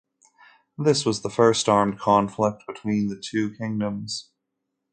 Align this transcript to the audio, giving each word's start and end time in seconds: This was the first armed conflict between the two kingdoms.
This 0.79 1.05
was 1.05 1.21
the 1.21 1.29
first 1.29 1.69
armed 1.69 1.99
conflict 1.99 2.63
between 2.65 3.09
the 3.09 3.21
two 3.23 3.53
kingdoms. 3.55 4.31